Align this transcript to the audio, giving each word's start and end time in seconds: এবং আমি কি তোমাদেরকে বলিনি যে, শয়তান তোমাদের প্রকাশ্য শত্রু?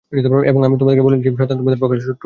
এবং 0.49 0.61
আমি 0.67 0.75
কি 0.75 0.79
তোমাদেরকে 0.81 1.05
বলিনি 1.05 1.21
যে, 1.25 1.31
শয়তান 1.39 1.57
তোমাদের 1.61 1.79
প্রকাশ্য 1.81 2.03
শত্রু? 2.09 2.13